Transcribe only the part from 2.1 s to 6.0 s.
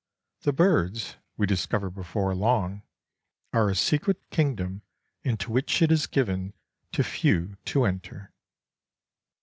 long, are a secret kingdom into which it